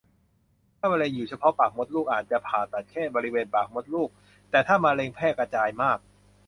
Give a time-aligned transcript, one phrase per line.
[0.77, 4.09] ถ้ามะเร็งอยู่เฉพาะปากมดลูกอาจจะผ่าตัดแค่บริเวณปากมดลูก
[4.49, 5.99] แต่ถ้ามะเร็งแพร่กระจายมาก